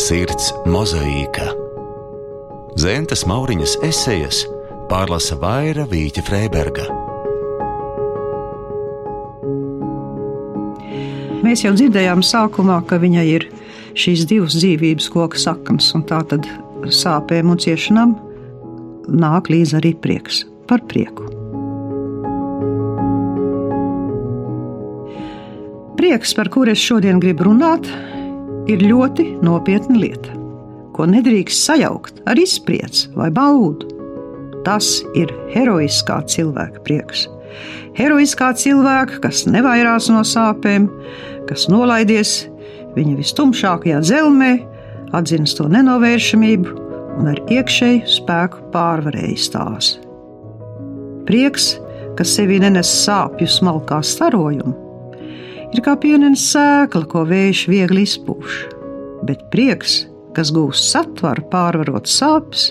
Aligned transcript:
Sirds 0.00 0.46
mozaīka. 0.70 1.50
Zentes 2.80 3.26
Mauriņas 3.28 3.74
esejas 3.84 4.38
pārlasa 4.88 5.36
Vaira 5.36 5.84
Vīķa 5.90 6.22
Freiberga. 6.24 6.86
Mēs 11.44 11.66
jau 11.66 11.74
dzirdējām 11.76 12.22
sākumā, 12.24 12.78
ka 12.88 12.96
viņai 13.02 13.26
ir 13.28 13.44
šīs 13.98 14.24
divas 14.30 14.56
dzīvības 14.56 15.10
koka 15.12 15.40
saknes, 15.42 15.90
un 15.98 16.06
tā 16.08 16.22
tad 16.30 16.48
sāpēm 16.88 17.52
un 17.52 17.60
ciešanām 17.60 18.14
nāk 19.20 19.50
līdzi 19.52 19.76
arī 19.82 19.92
prieks 20.00 20.46
par 20.70 20.80
prieku. 20.88 21.28
Prieks, 26.00 26.32
par 26.38 26.48
kuru 26.48 26.72
es 26.72 26.80
šodien 26.80 27.20
gribu 27.20 27.50
runāt, 27.50 27.90
ir 28.68 28.82
ļoti 28.84 29.26
nopietna 29.44 29.98
lieta, 30.00 30.34
ko 30.96 31.06
nedrīkst 31.08 31.64
sajaukt 31.68 32.20
ar 32.28 32.40
izprieci 32.40 33.08
vai 33.16 33.30
baudu. 33.32 33.88
Tas 34.66 35.00
ir 35.16 35.30
heroiskā 35.54 36.20
cilvēka 36.28 36.82
prieks. 36.84 37.24
Heroiskā 37.96 38.50
cilvēka, 38.54 39.22
kas 39.24 39.46
nevairās 39.48 40.10
no 40.12 40.20
sāpēm, 40.26 40.90
kas 41.48 41.66
nolaidies 41.72 42.44
viņa 42.96 43.16
vistumšākajā 43.18 44.02
dzelzmē, 44.04 44.52
atzīst 45.16 45.58
to 45.58 45.66
nenovēršamību 45.72 46.76
un 47.20 47.32
ar 47.32 47.40
iekšēju 47.50 48.04
spēku 48.08 48.62
pārvarējis 48.74 49.48
tās. 49.54 49.94
Prieks, 51.28 51.72
kas 52.18 52.36
sevī 52.36 52.60
nenes 52.62 52.90
sāpju 53.04 53.48
smalkā 53.50 54.00
starojumu, 54.06 54.89
ir 55.74 55.82
kā 55.84 55.96
pienenes 56.00 56.44
sēkla, 56.52 57.06
ko 57.10 57.24
vējš 57.28 57.64
viegli 57.70 58.04
izpūš. 58.08 58.60
Bet 59.26 59.46
prieks, 59.52 60.04
kas 60.36 60.52
gūst 60.54 60.90
satvaru 60.92 61.44
pārvarot 61.52 62.08
sāpes, 62.10 62.70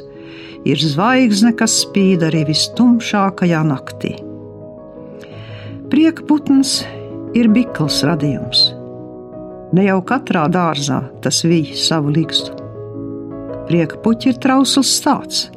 ir 0.67 0.81
zvaigzne, 0.81 1.53
kas 1.57 1.81
spīd 1.85 2.25
arī 2.27 2.45
vistumšākajā 2.49 3.61
naktī. 3.67 4.15
Prieka 5.89 6.25
putns 6.29 6.79
ir 7.37 7.49
bikls 7.53 8.03
radījums. 8.05 8.67
Ne 9.73 9.85
jau 9.85 9.99
katrā 10.05 10.47
dārzā 10.49 11.01
tas 11.23 11.43
vīja 11.45 11.77
savu 11.77 12.13
likstu. 12.13 12.55
Prieka 13.69 13.99
puķi 14.03 14.33
ir 14.33 14.39
trausls 14.41 14.95
stāsts. 14.97 15.49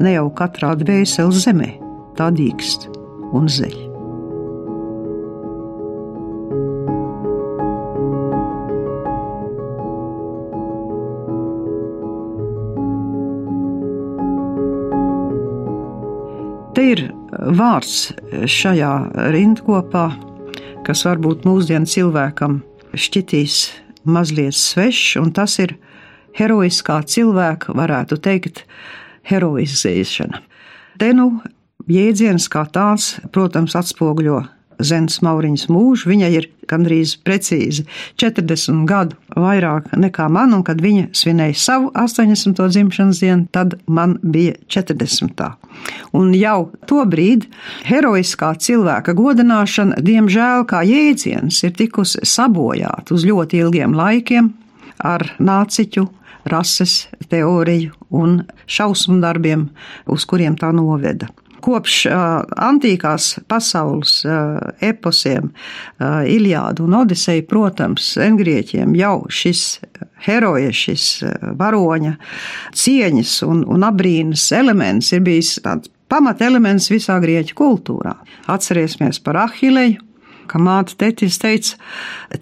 Ne 0.00 0.16
jau 0.16 0.28
katrā 0.36 0.74
dvēseles 0.80 1.44
zemē 1.44 1.70
tā 2.16 2.28
dīkst 2.36 2.90
un 3.36 3.48
zeļ. 3.48 3.89
Vārds 17.30 18.10
šajā 18.50 18.92
rindkopā, 19.34 20.06
kas 20.86 21.04
varbūt 21.06 21.46
mūsdienu 21.48 21.88
cilvēkam 21.90 22.60
šķitīs 22.94 23.60
mazliet 24.04 24.56
svešs, 24.56 25.16
un 25.20 25.32
tas 25.36 25.58
ir 25.62 25.76
heroiskā 26.38 27.00
cilvēka, 27.06 27.74
varētu 27.76 28.18
teikt, 28.22 28.64
heroizēšana. 29.30 30.40
Te 31.00 31.12
nu 31.16 31.28
jēdziens 31.90 32.48
kā 32.52 32.64
tāds, 32.72 33.16
protams, 33.34 33.76
atspoguļo 33.78 34.42
Zemes 34.86 35.20
Mauriņas 35.24 35.68
mūžu. 35.72 36.10
Viņa 36.10 36.30
ir 36.34 36.48
gandrīz 36.70 37.16
precīzi 37.26 37.86
40 38.20 38.84
gadu 38.88 39.18
vairāk 39.36 39.90
nekā 39.98 40.28
man, 40.32 40.54
un 40.56 40.64
kad 40.66 40.80
viņa 40.82 41.10
svinēja 41.16 41.56
savu 41.58 41.90
80. 41.98 42.60
dzimšanas 42.74 43.22
dienu, 43.22 43.48
tad 43.52 43.78
man 43.86 44.18
bija 44.22 44.54
40. 44.70 45.42
Un 46.16 46.32
jau 46.36 46.70
to 46.90 47.02
brīdi 47.08 47.50
heroiskā 47.88 48.52
cilvēka 48.60 49.14
godināšana, 49.18 50.00
diemžēl, 50.04 50.66
kā 50.70 50.82
jēdziens, 50.86 51.62
ir 51.66 51.76
tikusi 51.78 52.22
sabojāta 52.26 53.14
uz 53.16 53.26
ļoti 53.28 53.62
ilgiem 53.64 53.96
laikiem 53.96 54.52
ar 55.00 55.24
nāciķu 55.40 56.06
rases 56.50 57.06
teoriju 57.30 57.94
un 58.16 58.40
šausmu 58.70 59.20
darbiem, 59.22 59.68
uz 60.10 60.26
kuriem 60.28 60.56
tā 60.58 60.72
noveda. 60.74 61.28
Kopš 61.60 62.06
antīkās 62.10 63.34
pasaules 63.50 64.20
eposiem, 64.84 65.50
Iliādu 66.00 66.86
un 66.86 66.98
Odiseju, 67.02 67.44
protams, 67.50 68.14
engrieķiem 68.20 68.94
jau 68.98 69.16
šis 69.28 69.64
heroja, 70.24 70.72
šis 70.72 71.06
varoņa 71.60 72.16
cieņas 72.76 73.34
un, 73.48 73.64
un 73.68 73.88
abrīnas 73.88 74.50
elements 74.56 75.12
ir 75.16 75.24
bijis 75.26 75.58
tāds 75.64 75.90
pamatelements 76.10 76.90
visā 76.90 77.18
grieķu 77.22 77.56
kultūrā. 77.58 78.16
Atcerēsimies 78.50 79.20
par 79.24 79.38
Ahileju, 79.44 80.00
ka 80.50 80.58
māte 80.58 80.96
Tetis 80.98 81.38
teica, 81.38 81.78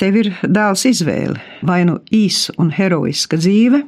tev 0.01 0.17
ir 0.23 0.33
dēls 0.43 0.87
izvēle 0.89 1.37
vai 1.69 1.83
nu 1.89 1.99
īsa 2.15 2.57
un 2.61 2.73
heroiska 2.73 3.37
dzīve, 3.41 3.83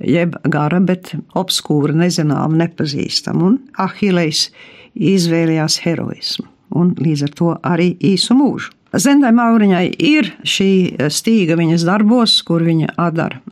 jeb 0.00 0.36
gara, 0.44 0.80
bet 0.80 1.14
obskūra, 1.38 1.94
nezināma, 1.96 2.64
nepazīstama. 2.64 3.52
Un 3.52 3.58
Ahilejs 3.80 4.50
izvēlējās 4.96 5.80
heroismu 5.84 6.48
un 6.76 6.94
līdz 6.98 7.26
ar 7.26 7.34
to 7.36 7.52
arī 7.66 7.92
īsu 8.04 8.36
mūžu. 8.36 8.72
Zendai 8.96 9.32
Mauriņai 9.36 9.86
ir 10.08 10.30
šī 10.46 10.70
stīga 11.12 11.56
viņas 11.58 11.84
darbos, 11.86 12.38
kur 12.46 12.64
viņa 12.64 12.94
atdara 12.96 13.42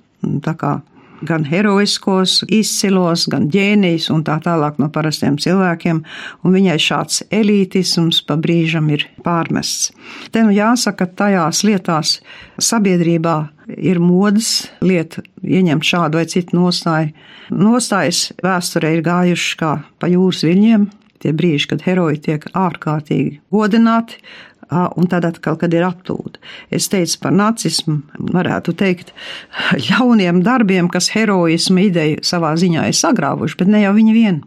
gan 1.29 1.47
heroiskos, 1.49 2.43
izcilos, 2.53 3.27
gan 3.33 3.49
ģēnijs 3.53 4.11
un 4.15 4.25
tā 4.27 4.39
tālāk 4.45 4.79
no 4.83 4.91
parastiem 4.93 5.39
cilvēkiem, 5.41 6.03
un 6.45 6.57
viņai 6.57 6.79
šāds 6.81 7.23
elītisms 7.35 8.23
pa 8.29 8.37
brīžam 8.41 8.91
ir 8.95 9.07
pārmests. 9.25 9.93
Te 10.31 10.45
nu 10.45 10.55
jāsaka, 10.55 11.09
tajās 11.19 11.65
lietās 11.67 12.19
sabiedrībā 12.63 13.37
ir 13.77 14.01
modas 14.03 14.67
lieta 14.85 15.25
ieņemt 15.43 15.87
šādu 15.89 16.21
vai 16.21 16.27
citu 16.31 16.59
nostāju. 16.59 17.15
Nostājas 17.55 18.29
vēsturē 18.45 18.95
ir 18.97 19.05
gājušas 19.05 19.57
kā 19.61 19.73
pa 20.01 20.09
jūras 20.11 20.45
viļņiem, 20.47 20.87
tie 21.25 21.33
brīži, 21.37 21.71
kad 21.73 21.85
heroji 21.87 22.21
tiek 22.29 22.45
ārkārtīgi 22.57 23.39
godināti, 23.55 24.21
un 24.71 25.09
tad 25.11 25.27
atkal, 25.29 25.59
kad 25.61 25.75
ir 25.75 25.85
aptūda. 25.87 26.41
Es 26.75 26.89
teicu 26.93 27.19
par 27.23 27.35
nacismu, 27.37 28.01
varētu 28.35 28.75
teikt, 28.81 29.13
ļauniem 29.89 30.43
darbiem, 30.45 30.89
kas 30.93 31.11
heroismu 31.15 31.89
ideju 31.89 32.25
savā 32.27 32.55
ziņā 32.61 32.89
ir 32.91 32.99
sagrāvuši, 32.99 33.59
bet 33.61 33.73
ne 33.73 33.85
jau 33.85 33.95
viņi 33.97 34.17
vien. 34.17 34.43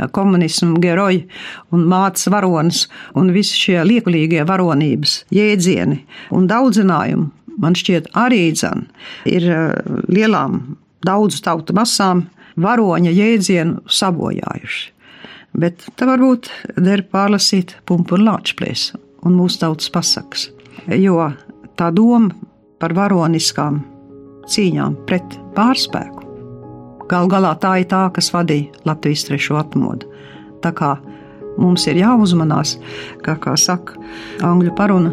Komunismu 0.00 0.78
geroji 0.80 1.26
un 1.76 1.82
mātes 1.90 2.30
varonis 2.32 2.86
un 3.18 3.32
visi 3.34 3.58
šie 3.58 3.82
liekulīgie 3.84 4.46
varonības 4.48 5.24
jēdzieni 5.34 5.98
un 6.36 6.46
daudzinājumi, 6.48 7.26
man 7.60 7.76
šķiet, 7.76 8.08
arī 8.16 8.46
dzan 8.54 8.86
ir 9.28 9.44
lielām 10.08 10.78
daudzu 11.04 11.42
tautu 11.44 11.76
masām 11.76 12.24
varoņa 12.60 13.12
jēdzienu 13.12 13.84
sabojājuši. 13.92 14.88
Bet 15.60 15.84
tā 15.98 16.06
varbūt 16.06 16.48
der 16.78 17.02
pārlasīt 17.10 17.74
pumpuru 17.84 18.24
lāčplēsu 18.28 19.00
un 19.24 19.36
mūsu 19.36 19.62
tautas 19.64 19.90
pasakas. 19.92 20.48
Jo 20.96 21.32
tā 21.76 21.90
doma 21.94 22.32
par 22.80 22.96
varoniskām 22.96 23.82
cīņām 24.50 25.02
pret 25.06 25.36
pārspēku 25.56 26.20
gal 27.10 27.30
galā 27.30 27.54
tā 27.58 27.74
ir 27.82 27.88
tā, 27.90 28.04
kas 28.14 28.30
vadīja 28.34 28.84
Latvijas 28.88 29.26
trešo 29.28 29.58
atmodu. 29.60 30.08
Tā 30.62 30.72
kā 30.76 30.94
mums 31.60 31.86
ir 31.90 31.98
jāuzmanās, 32.00 32.76
ka, 33.24 33.36
kā 33.42 33.56
saka 33.58 33.98
angļu 34.46 34.74
paruna, 34.78 35.12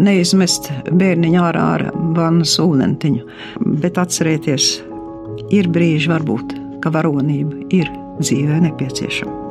neizmest 0.00 0.70
bērniņu 0.90 1.44
ārā 1.44 1.68
ar 1.76 1.86
vannas 2.16 2.56
ūdentiņu, 2.62 3.28
bet 3.84 4.00
atcerieties, 4.00 4.72
ir 5.54 5.70
brīži 5.70 6.10
varbūt, 6.14 6.58
ka 6.82 6.92
varonība 6.94 7.66
ir 7.74 7.90
dzīvē 8.20 8.62
nepieciešama. 8.68 9.43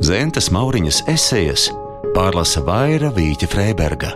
Zentes 0.00 0.46
Mauriņas 0.48 1.02
esejas 1.12 1.66
pārlasa 2.14 2.62
Vaira 2.64 3.10
Vīķa 3.12 3.50
Freiberga. 3.52 4.14